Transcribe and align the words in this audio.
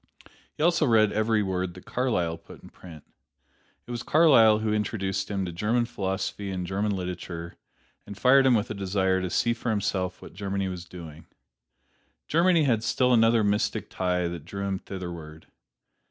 He 0.55 0.63
also 0.63 0.87
read 0.87 1.11
every 1.11 1.43
word 1.43 1.75
that 1.75 1.85
Carlyle 1.85 2.35
put 2.39 2.63
in 2.63 2.69
print. 2.69 3.03
It 3.85 3.91
was 3.91 4.01
Carlyle 4.01 4.57
who 4.57 4.73
introduced 4.73 5.29
him 5.29 5.45
to 5.45 5.51
German 5.51 5.85
philosophy 5.85 6.49
and 6.49 6.65
German 6.65 6.95
literature, 6.95 7.55
and 8.07 8.17
fired 8.17 8.47
him 8.47 8.55
with 8.55 8.71
a 8.71 8.73
desire 8.73 9.21
to 9.21 9.29
see 9.29 9.53
for 9.53 9.69
himself 9.69 10.19
what 10.19 10.33
Germany 10.33 10.67
was 10.69 10.85
doing. 10.85 11.27
Germany 12.27 12.63
had 12.63 12.83
still 12.83 13.13
another 13.13 13.43
mystic 13.43 13.91
tie 13.91 14.27
that 14.27 14.43
drew 14.45 14.63
him 14.65 14.79
thitherward. 14.79 15.45